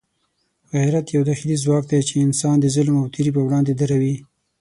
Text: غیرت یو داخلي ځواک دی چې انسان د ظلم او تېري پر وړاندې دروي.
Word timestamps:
غیرت 0.75 1.07
یو 1.15 1.23
داخلي 1.29 1.55
ځواک 1.63 1.83
دی 1.91 1.99
چې 2.09 2.15
انسان 2.25 2.55
د 2.59 2.65
ظلم 2.75 2.95
او 3.01 3.07
تېري 3.13 3.31
پر 3.33 3.41
وړاندې 3.45 3.73
دروي. 3.75 4.15